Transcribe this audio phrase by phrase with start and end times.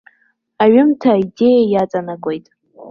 [0.63, 2.45] Аҩымҭа аидеиа иаҵанакуеит.